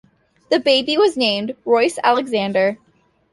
The 0.49 0.59
baby 0.59 0.97
was 0.97 1.15
named 1.15 1.55
Royce 1.63 1.99
Alexander. 2.03 2.79